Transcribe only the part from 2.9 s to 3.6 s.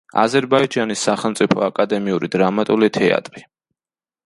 თეატრი.